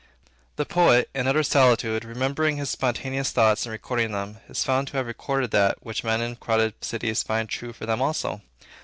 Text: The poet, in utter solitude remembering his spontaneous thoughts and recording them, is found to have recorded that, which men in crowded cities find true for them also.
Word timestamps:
The 0.55 0.65
poet, 0.65 1.11
in 1.13 1.27
utter 1.27 1.43
solitude 1.43 2.03
remembering 2.03 2.57
his 2.57 2.71
spontaneous 2.71 3.29
thoughts 3.29 3.67
and 3.67 3.71
recording 3.71 4.13
them, 4.13 4.39
is 4.49 4.63
found 4.63 4.87
to 4.87 4.97
have 4.97 5.05
recorded 5.05 5.51
that, 5.51 5.85
which 5.85 6.03
men 6.03 6.21
in 6.21 6.37
crowded 6.37 6.73
cities 6.83 7.21
find 7.21 7.47
true 7.47 7.71
for 7.71 7.85
them 7.85 8.01
also. 8.01 8.41